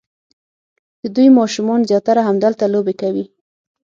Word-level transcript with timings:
د 1.01 1.03
دوی 1.15 1.27
ماشومان 1.39 1.79
زیاتره 1.89 2.21
همدلته 2.29 2.65
لوبې 2.73 2.93
کوي. 3.01 3.25